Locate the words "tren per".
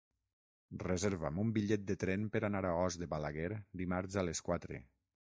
2.03-2.41